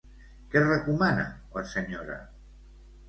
Què 0.53 0.63
recomana 0.63 1.27
la 1.59 1.65
senyora? 1.75 2.17